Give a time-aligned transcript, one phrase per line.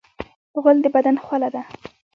[0.61, 1.63] غول د بدن خوله ده.